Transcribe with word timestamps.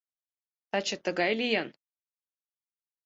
—Таче 0.69 0.97
тыгай 1.05 1.31
лийын. 1.39 1.67